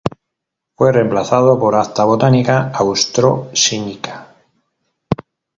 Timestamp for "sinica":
3.53-4.33